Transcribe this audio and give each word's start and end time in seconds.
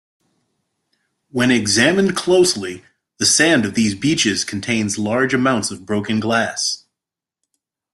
When 1.29 1.51
examined 1.51 2.15
closely 2.15 2.81
the 3.19 3.25
sand 3.27 3.65
of 3.65 3.75
these 3.75 3.93
beaches 3.93 4.43
contains 4.43 4.97
large 4.97 5.31
amounts 5.31 5.69
of 5.69 5.85
broken 5.85 6.19
glass. 6.19 6.85